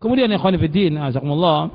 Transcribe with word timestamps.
Kemudian 0.00 0.32
ikhwan 0.32 0.56
fillah, 0.56 1.12
azakumullah. 1.12 1.68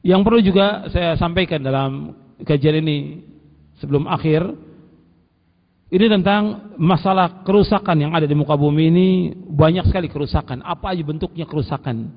Yang 0.00 0.20
perlu 0.24 0.40
juga 0.40 0.88
saya 0.88 1.16
sampaikan 1.20 1.60
dalam 1.60 2.16
kajian 2.44 2.80
ini 2.80 3.24
sebelum 3.80 4.08
akhir 4.08 4.44
ini 5.92 6.06
tentang 6.08 6.74
masalah 6.80 7.44
kerusakan 7.44 8.08
yang 8.08 8.12
ada 8.16 8.24
di 8.24 8.32
muka 8.32 8.56
bumi 8.56 8.88
ini 8.88 9.08
banyak 9.36 9.84
sekali 9.88 10.08
kerusakan. 10.08 10.64
Apa 10.64 10.96
aja 10.96 11.04
bentuknya 11.04 11.44
kerusakan? 11.44 12.08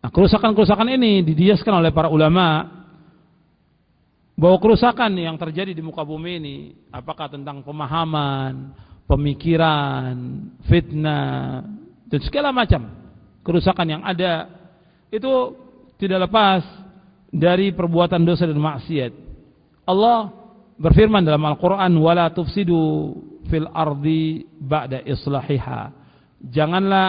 Nah, 0.00 0.10
kerusakan-kerusakan 0.12 0.88
ini 0.96 1.24
didiaskan 1.24 1.80
oleh 1.80 1.92
para 1.92 2.12
ulama 2.12 2.68
bahwa 4.36 4.58
kerusakan 4.60 5.16
yang 5.16 5.36
terjadi 5.36 5.72
di 5.76 5.80
muka 5.80 6.04
bumi 6.04 6.32
ini 6.40 6.56
apakah 6.92 7.32
tentang 7.32 7.64
pemahaman, 7.64 8.74
pemikiran, 9.08 10.16
fitnah 10.68 11.64
dan 12.08 12.20
segala 12.24 12.52
macam 12.52 12.88
kerusakan 13.44 13.86
yang 13.98 14.02
ada 14.04 14.48
itu 15.12 15.54
tidak 16.00 16.28
lepas 16.28 16.64
dari 17.30 17.74
perbuatan 17.74 18.22
dosa 18.22 18.46
dan 18.46 18.58
maksiat. 18.58 19.12
Allah 19.84 20.32
berfirman 20.78 21.22
dalam 21.22 21.42
Al-Quran, 21.44 21.92
"Wala 21.98 22.30
tufsidu 22.30 23.12
fil 23.50 23.68
ardi 23.70 24.46
ba'da 24.58 25.02
islahiha." 25.04 25.92
Janganlah 26.44 27.08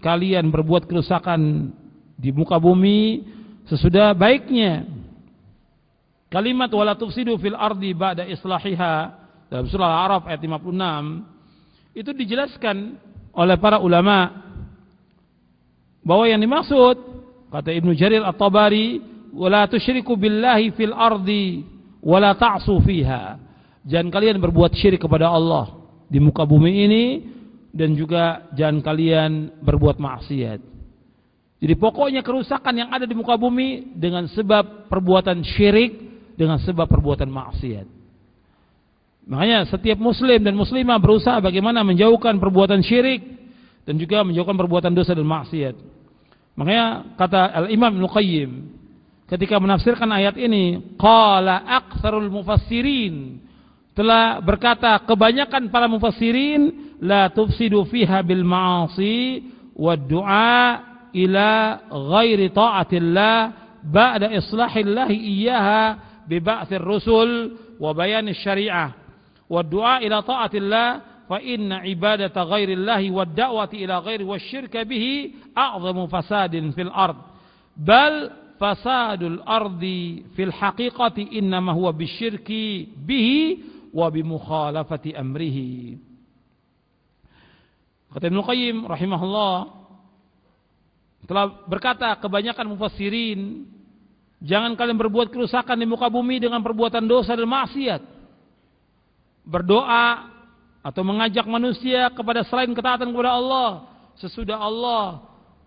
kalian 0.00 0.48
berbuat 0.52 0.86
kerusakan 0.86 1.72
di 2.16 2.30
muka 2.32 2.56
bumi 2.56 3.24
sesudah 3.68 4.16
baiknya. 4.16 4.86
Kalimat 6.30 6.70
"Wala 6.72 6.94
tufsidu 6.94 7.36
fil 7.38 7.56
ardi 7.56 7.92
ba'da 7.92 8.26
islahiha" 8.26 8.94
dalam 9.46 9.66
surah 9.70 9.86
Al-A'raf 9.86 10.22
ayat 10.26 10.42
56 10.42 11.94
itu 11.94 12.10
dijelaskan 12.10 12.98
oleh 13.36 13.56
para 13.60 13.78
ulama. 13.78 14.32
Bahwa 16.00 16.24
yang 16.24 16.40
dimaksud 16.40 16.96
kata 17.52 17.70
Ibnu 17.76 17.92
Jarir 17.92 18.24
At-Tabari 18.24 19.02
wala 19.36 19.68
tusyriku 19.68 20.16
billahi 20.16 20.72
fil 20.72 20.94
ardi 20.96 21.62
wala 22.00 22.32
ta'su 22.32 22.80
fiha. 22.80 23.36
Jangan 23.86 24.10
kalian 24.10 24.42
berbuat 24.42 24.74
syirik 24.74 25.04
kepada 25.04 25.30
Allah 25.30 25.76
di 26.10 26.18
muka 26.18 26.42
bumi 26.42 26.72
ini 26.86 27.04
dan 27.70 27.94
juga 27.94 28.50
jangan 28.54 28.82
kalian 28.82 29.62
berbuat 29.62 29.98
maksiat. 29.98 30.60
Jadi 31.56 31.74
pokoknya 31.78 32.22
kerusakan 32.22 32.74
yang 32.74 32.90
ada 32.90 33.06
di 33.06 33.14
muka 33.14 33.34
bumi 33.38 33.94
dengan 33.94 34.26
sebab 34.30 34.90
perbuatan 34.90 35.42
syirik 35.42 35.92
dengan 36.36 36.60
sebab 36.60 36.86
perbuatan 36.86 37.30
maksiat 37.30 37.95
makanya 39.26 39.66
setiap 39.66 39.98
muslim 39.98 40.38
dan 40.40 40.54
muslimah 40.54 41.02
berusaha 41.02 41.42
bagaimana 41.42 41.82
menjauhkan 41.82 42.38
perbuatan 42.38 42.80
syirik 42.80 43.22
dan 43.86 43.98
juga 43.98 44.22
menjauhkan 44.26 44.54
perbuatan 44.54 44.94
dosa 44.94 45.14
dan 45.14 45.26
maksiat. 45.26 45.74
Makanya 46.56 47.14
kata 47.20 47.66
Al-Imam 47.66 47.92
Ibn 48.00 48.06
Qayyim 48.10 48.50
ketika 49.26 49.58
menafsirkan 49.58 50.08
ayat 50.10 50.38
ini, 50.38 50.94
qala 50.98 51.66
aktsarul 51.66 52.30
mufassirin 52.30 53.42
telah 53.92 54.38
berkata 54.44 55.00
kebanyakan 55.04 55.72
para 55.72 55.90
mufassirin 55.90 56.94
la 57.00 57.28
tufsidu 57.32 57.84
fiha 57.88 58.20
bil 58.24 58.44
ma'asi 58.44 59.42
wa 59.76 59.96
du'a 59.96 60.60
ila 61.16 61.50
ghairi 61.88 62.52
ta'atillah 62.52 63.36
ba'da 63.80 64.32
islahillah 64.36 65.08
iyyaha 65.08 65.82
bi 66.28 66.40
ba'thir 66.40 66.82
rusul 66.82 67.56
wa 67.80 67.92
bayan 67.96 68.28
syariah 68.36 69.05
ila 69.50 70.18
ta'atillah 70.22 70.88
fa 71.26 71.38
inna 71.42 71.82
ibadata 71.86 72.46
ghairillahi 72.46 73.10
wad 73.10 73.34
da'wati 73.34 73.82
ila 73.82 74.02
ghairi 74.02 74.22
wasyirka 74.22 74.86
bihi 74.86 75.52
a'zamu 75.54 76.06
fasadin 76.06 76.70
fil 76.74 76.90
ard. 76.90 77.18
Bal 77.76 78.30
fasadul 78.56 79.42
ardi 79.44 80.24
fil 80.32 80.50
haqiqati 80.50 81.36
innama 81.36 81.76
huwa 81.76 81.92
bisyirki 81.92 82.88
bihi 82.96 83.40
wa 83.92 84.08
bimukhalafati 84.08 85.12
amrihi. 85.12 85.98
Kata 88.16 88.32
Ibnu 88.32 88.40
Qayyim 88.40 88.76
rahimahullah 88.88 89.54
telah 91.26 91.44
berkata 91.66 92.16
kebanyakan 92.22 92.70
mufassirin 92.72 93.66
jangan 94.40 94.78
kalian 94.78 94.96
berbuat 94.96 95.28
kerusakan 95.28 95.74
di 95.74 95.84
muka 95.84 96.06
bumi 96.06 96.38
dengan 96.38 96.62
perbuatan 96.62 97.02
dosa 97.04 97.34
dan 97.34 97.50
maksiat 97.50 98.15
berdoa 99.46 100.34
atau 100.82 101.02
mengajak 101.06 101.46
manusia 101.46 102.10
kepada 102.10 102.42
selain 102.46 102.70
ketaatan 102.74 103.14
kepada 103.14 103.38
Allah 103.38 103.70
sesudah 104.18 104.58
Allah 104.58 105.22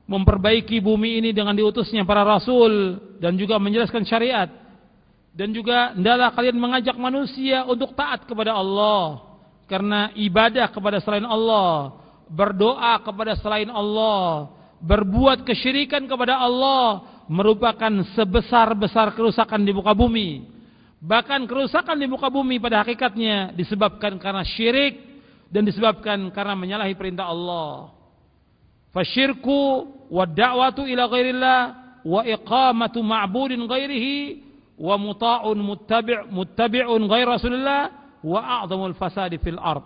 memperbaiki 0.10 0.84
bumi 0.84 1.24
ini 1.24 1.30
dengan 1.32 1.56
diutusnya 1.56 2.04
para 2.04 2.28
rasul 2.28 3.00
dan 3.24 3.40
juga 3.40 3.56
menjelaskan 3.62 4.04
syariat. 4.04 4.50
Dan 5.30 5.56
juga 5.56 5.96
hendaklah 5.96 6.36
kalian 6.36 6.58
mengajak 6.58 6.98
manusia 7.00 7.64
untuk 7.64 7.96
taat 7.96 8.28
kepada 8.28 8.58
Allah 8.58 9.24
karena 9.70 10.10
ibadah 10.18 10.68
kepada 10.74 10.98
selain 11.00 11.24
Allah 11.24 11.96
berdoa 12.28 12.98
kepada 13.06 13.38
selain 13.38 13.70
Allah 13.70 14.50
berbuat 14.82 15.46
kesyirikan 15.46 16.10
kepada 16.10 16.42
Allah 16.42 17.06
merupakan 17.30 17.94
sebesar-besar 18.18 19.14
kerusakan 19.14 19.62
di 19.62 19.70
muka 19.70 19.94
bumi 19.94 20.59
bahkan 21.00 21.48
kerusakan 21.48 21.96
di 21.96 22.08
muka 22.08 22.28
bumi 22.28 22.60
pada 22.60 22.84
hakikatnya 22.84 23.56
disebabkan 23.56 24.20
karena 24.20 24.44
syirik 24.44 25.00
dan 25.50 25.66
disebabkan 25.66 26.30
karena 26.36 26.54
menyalahi 26.54 26.94
perintah 26.94 27.32
Allah. 27.32 27.96
Fasyirku 28.92 29.88
wa 30.12 30.26
da'watu 30.28 30.86
ila 30.86 31.04
ghairillah 31.08 31.62
wa 32.04 32.22
iqamatu 32.26 33.00
ma'budin 33.00 33.64
ghairihi 33.66 34.18
wa 34.80 34.96
muta'un 34.96 35.58
muttabi' 35.60 36.30
muttabi'un 36.32 37.02
ghair 37.08 37.28
Rasulillah 37.28 37.82
wa 38.24 38.40
a'dhamul 38.64 38.96
fasadi 38.96 39.40
fil 39.40 39.60
ard. 39.60 39.84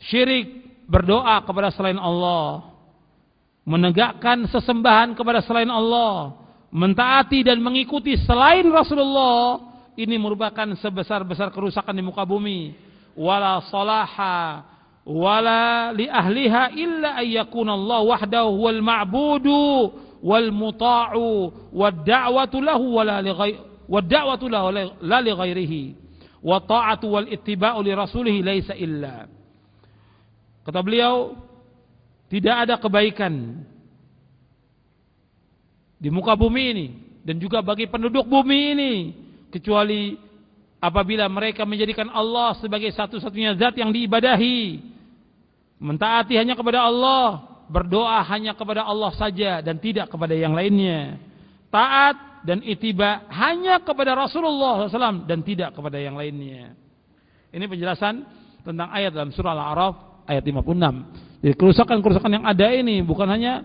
Syirik 0.00 0.64
berdoa 0.88 1.44
kepada 1.44 1.68
selain 1.70 2.00
Allah, 2.00 2.72
menegakkan 3.68 4.48
sesembahan 4.48 5.12
kepada 5.12 5.44
selain 5.44 5.68
Allah, 5.68 6.34
mentaati 6.72 7.44
dan 7.44 7.60
mengikuti 7.60 8.16
selain 8.24 8.64
Rasulullah, 8.66 9.69
ini 9.96 10.16
merupakan 10.18 10.66
sebesar-besar 10.78 11.50
kerusakan 11.50 11.94
di 11.96 12.02
muka 12.04 12.22
bumi. 12.22 12.74
Wala 13.18 13.58
salaha 13.66 14.62
wala 15.02 15.90
li 15.96 16.06
ahliha 16.06 16.70
illa 16.76 17.18
ayyakuna 17.18 17.74
Allah 17.74 18.00
wahdahu 18.06 18.50
wal 18.62 18.80
ma'budu 18.84 19.66
wal 20.20 20.48
muta'u 20.52 21.50
wad 21.74 22.04
da'watu 22.06 22.60
lahu 22.60 23.00
wala 23.00 23.18
li 23.24 23.32
ghairi 23.32 23.58
wad 23.90 24.06
da'watu 24.06 24.46
lahu 24.46 24.66
la 25.02 25.18
li 25.18 25.32
ghairihi. 25.34 25.82
Wa 26.40 26.62
ta'atu 26.62 27.06
wal 27.10 27.28
ittiba'u 27.28 27.84
li 27.84 27.92
rasulih 27.92 28.36
laisa 28.40 28.72
illa. 28.78 29.28
Kata 30.64 30.80
beliau 30.80 31.34
tidak 32.30 32.56
ada 32.68 32.74
kebaikan 32.78 33.66
di 36.00 36.08
muka 36.08 36.32
bumi 36.32 36.64
ini 36.72 36.86
dan 37.20 37.36
juga 37.36 37.60
bagi 37.60 37.84
penduduk 37.90 38.24
bumi 38.24 38.60
ini 38.72 38.92
kecuali 39.50 40.16
apabila 40.80 41.28
mereka 41.28 41.68
menjadikan 41.68 42.08
Allah 42.10 42.56
sebagai 42.58 42.88
satu-satunya 42.94 43.58
zat 43.58 43.76
yang 43.76 43.90
diibadahi. 43.92 44.88
Mentaati 45.80 46.36
hanya 46.36 46.56
kepada 46.56 46.84
Allah 46.84 47.44
berdoa 47.70 48.20
hanya 48.30 48.52
kepada 48.52 48.84
Allah 48.84 49.12
saja 49.16 49.60
dan 49.60 49.76
tidak 49.82 50.08
kepada 50.08 50.32
yang 50.32 50.54
lainnya. 50.56 51.18
Taat 51.70 52.44
dan 52.46 52.64
itiba 52.64 53.28
hanya 53.30 53.80
kepada 53.84 54.16
Rasulullah 54.16 54.88
SAW 54.88 55.28
dan 55.28 55.44
tidak 55.44 55.76
kepada 55.76 56.00
yang 56.00 56.16
lainnya. 56.16 56.72
Ini 57.50 57.64
penjelasan 57.66 58.24
tentang 58.64 58.88
ayat 58.92 59.12
dalam 59.12 59.32
surah 59.32 59.52
Al-A'raf 59.56 59.94
ayat 60.28 60.44
56 60.46 61.40
jadi 61.40 61.54
kerusakan-kerusakan 61.56 62.32
yang 62.40 62.44
ada 62.44 62.68
ini 62.70 63.00
bukan 63.00 63.28
hanya 63.28 63.64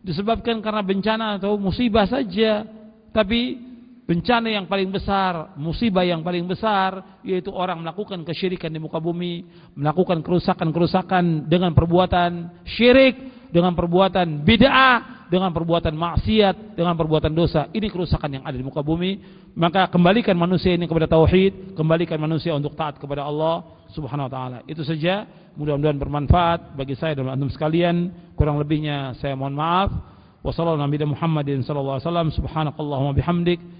disebabkan 0.00 0.64
karena 0.64 0.80
bencana 0.80 1.26
atau 1.36 1.60
musibah 1.60 2.08
saja 2.08 2.64
tapi 3.12 3.69
bencana 4.10 4.50
yang 4.50 4.66
paling 4.66 4.90
besar, 4.90 5.54
musibah 5.54 6.02
yang 6.02 6.26
paling 6.26 6.42
besar, 6.42 7.22
yaitu 7.22 7.54
orang 7.54 7.78
melakukan 7.78 8.18
kesyirikan 8.26 8.66
di 8.74 8.82
muka 8.82 8.98
bumi, 8.98 9.46
melakukan 9.78 10.18
kerusakan-kerusakan 10.26 11.46
dengan 11.46 11.70
perbuatan 11.70 12.58
syirik, 12.66 13.14
dengan 13.54 13.70
perbuatan 13.78 14.42
bid'ah, 14.42 15.30
dengan 15.30 15.54
perbuatan 15.54 15.94
maksiat, 15.94 16.74
dengan 16.74 16.98
perbuatan 16.98 17.30
dosa. 17.30 17.70
Ini 17.70 17.86
kerusakan 17.86 18.42
yang 18.42 18.42
ada 18.42 18.58
di 18.58 18.66
muka 18.66 18.82
bumi. 18.82 19.22
Maka 19.54 19.86
kembalikan 19.86 20.34
manusia 20.34 20.74
ini 20.74 20.90
kepada 20.90 21.06
tauhid, 21.06 21.78
kembalikan 21.78 22.18
manusia 22.18 22.50
untuk 22.50 22.74
taat 22.74 22.98
kepada 22.98 23.22
Allah 23.22 23.62
Subhanahu 23.94 24.26
wa 24.26 24.32
taala. 24.34 24.58
Itu 24.66 24.82
saja, 24.82 25.22
mudah-mudahan 25.54 26.02
bermanfaat 26.02 26.74
bagi 26.74 26.98
saya 26.98 27.14
dan 27.14 27.30
antum 27.30 27.46
sekalian. 27.46 28.10
Kurang 28.34 28.58
lebihnya 28.58 29.14
saya 29.22 29.38
mohon 29.38 29.54
maaf. 29.54 29.94
Wassalamualaikum 30.42 31.14
warahmatullahi 31.14 31.62
wabarakatuh. 32.42 33.79